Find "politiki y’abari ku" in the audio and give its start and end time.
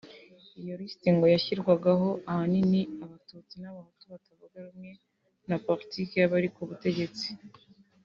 5.65-6.63